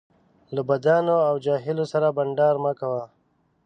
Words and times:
له 0.55 0.61
بدانو 0.69 1.15
او 1.29 1.35
جاهلو 1.45 1.83
سره 1.93 2.07
بنډار 2.17 2.55
مه 2.63 2.71
کوه 2.79 3.03